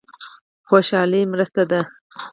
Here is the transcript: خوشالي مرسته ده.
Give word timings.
خوشالي 0.67 1.21
مرسته 1.31 1.63
ده. 1.71 1.81